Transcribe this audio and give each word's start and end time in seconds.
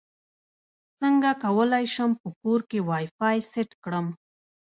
څنګه 0.99 1.29
کولی 1.43 1.85
شم 1.93 2.11
په 2.21 2.27
کور 2.41 2.59
کې 2.69 2.79
وائی 2.87 3.07
فای 3.17 3.37
سیټ 3.51 3.71
کړم 3.83 4.07